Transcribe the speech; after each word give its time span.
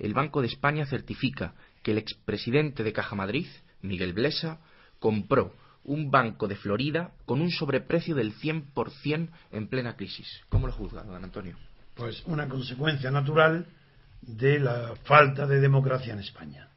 El 0.00 0.14
Banco 0.14 0.40
de 0.40 0.48
España 0.48 0.86
certifica 0.86 1.54
que 1.82 1.92
el 1.92 1.98
expresidente 1.98 2.82
de 2.82 2.92
Caja 2.92 3.14
Madrid, 3.14 3.46
Miguel 3.82 4.12
Blesa, 4.12 4.60
compró 4.98 5.54
un 5.84 6.10
banco 6.10 6.48
de 6.48 6.56
Florida 6.56 7.12
con 7.26 7.40
un 7.40 7.50
sobreprecio 7.50 8.14
del 8.14 8.34
100% 8.34 9.28
en 9.52 9.68
plena 9.68 9.96
crisis. 9.96 10.26
¿Cómo 10.48 10.66
lo 10.66 10.72
juzga, 10.72 11.02
don 11.02 11.22
Antonio? 11.22 11.56
Pues 11.94 12.22
una 12.26 12.48
consecuencia 12.48 13.10
natural 13.10 13.66
de 14.22 14.58
la 14.58 14.94
falta 15.04 15.46
de 15.46 15.60
democracia 15.60 16.12
en 16.12 16.20
España. 16.20 16.68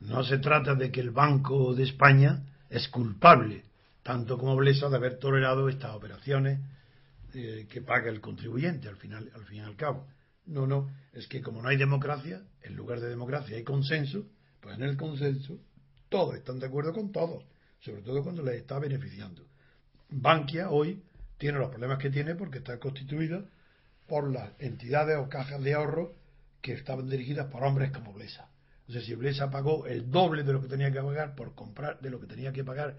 No 0.00 0.22
se 0.24 0.38
trata 0.38 0.74
de 0.74 0.90
que 0.90 1.00
el 1.00 1.10
Banco 1.10 1.74
de 1.74 1.84
España 1.84 2.42
es 2.68 2.88
culpable, 2.88 3.64
tanto 4.02 4.36
como 4.36 4.56
Blesa, 4.56 4.88
de 4.88 4.96
haber 4.96 5.18
tolerado 5.18 5.68
estas 5.68 5.94
operaciones 5.94 6.58
eh, 7.34 7.66
que 7.70 7.80
paga 7.80 8.10
el 8.10 8.20
contribuyente 8.20 8.88
al, 8.88 8.96
final, 8.96 9.30
al 9.34 9.44
fin 9.44 9.58
y 9.58 9.60
al 9.60 9.76
cabo. 9.76 10.06
No, 10.46 10.66
no, 10.66 10.90
es 11.12 11.28
que 11.28 11.40
como 11.40 11.62
no 11.62 11.68
hay 11.68 11.76
democracia, 11.76 12.42
en 12.62 12.76
lugar 12.76 13.00
de 13.00 13.08
democracia 13.08 13.56
hay 13.56 13.64
consenso, 13.64 14.26
pues 14.60 14.76
en 14.76 14.82
el 14.82 14.96
consenso 14.96 15.58
todos 16.08 16.34
están 16.34 16.58
de 16.58 16.66
acuerdo 16.66 16.92
con 16.92 17.12
todos, 17.12 17.44
sobre 17.80 18.02
todo 18.02 18.22
cuando 18.22 18.42
les 18.42 18.56
está 18.56 18.78
beneficiando. 18.78 19.46
Bankia 20.10 20.70
hoy 20.70 21.02
tiene 21.38 21.58
los 21.58 21.70
problemas 21.70 21.98
que 21.98 22.10
tiene 22.10 22.34
porque 22.34 22.58
está 22.58 22.78
constituida 22.78 23.44
por 24.06 24.30
las 24.30 24.50
entidades 24.58 25.16
o 25.16 25.28
cajas 25.28 25.62
de 25.62 25.74
ahorro 25.74 26.14
que 26.60 26.72
estaban 26.72 27.08
dirigidas 27.08 27.46
por 27.46 27.64
hombres 27.64 27.90
como 27.92 28.12
Blesa. 28.12 28.48
O 28.88 28.92
sea, 28.92 29.00
si 29.00 29.14
Blesa 29.14 29.50
pagó 29.50 29.86
el 29.86 30.10
doble 30.10 30.42
de 30.42 30.52
lo 30.52 30.60
que 30.60 30.68
tenía 30.68 30.92
que 30.92 31.00
pagar 31.00 31.34
por 31.34 31.54
comprar, 31.54 32.00
de 32.00 32.10
lo 32.10 32.20
que 32.20 32.26
tenía 32.26 32.52
que 32.52 32.64
pagar 32.64 32.98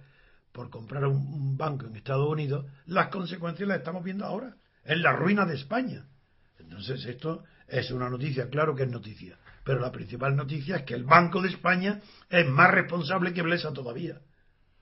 por 0.52 0.70
comprar 0.70 1.06
un, 1.06 1.58
banco 1.58 1.86
en 1.86 1.96
Estados 1.96 2.30
Unidos, 2.30 2.66
las 2.86 3.10
consecuencias 3.10 3.68
las 3.68 3.80
estamos 3.80 4.04
viendo 4.04 4.26
ahora. 4.26 4.56
Es 4.84 4.98
la 4.98 5.14
ruina 5.14 5.46
de 5.46 5.56
España. 5.56 6.08
Entonces, 6.60 7.06
esto 7.06 7.44
es 7.68 7.92
una 7.92 8.10
noticia, 8.10 8.50
claro 8.50 8.76
que 8.76 8.84
es 8.84 8.90
noticia, 8.90 9.38
pero 9.64 9.80
la 9.80 9.92
principal 9.92 10.36
noticia 10.36 10.78
es 10.78 10.84
que 10.84 10.94
el 10.94 11.04
Banco 11.04 11.42
de 11.42 11.50
España 11.50 12.02
es 12.30 12.48
más 12.48 12.72
responsable 12.72 13.34
que 13.34 13.42
Blesa 13.42 13.74
todavía. 13.74 14.20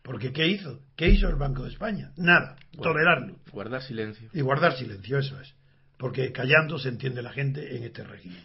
Porque 0.02 0.34
¿qué 0.34 0.48
hizo? 0.48 0.82
¿Qué 0.96 1.10
hizo 1.10 1.28
el 1.28 1.36
Banco 1.36 1.64
de 1.64 1.70
España? 1.70 2.12
Nada, 2.18 2.56
tolerarlo. 2.82 3.38
Guardar 3.52 3.84
silencio. 3.84 4.30
Y 4.34 4.42
guardar 4.42 4.76
silencio, 4.76 5.20
eso 5.20 5.40
es. 5.40 5.54
Porque 5.98 6.32
callando 6.32 6.80
se 6.80 6.90
entiende 6.90 7.22
la 7.22 7.32
gente 7.32 7.78
en 7.78 7.84
este 7.84 8.04
régimen. 8.04 8.44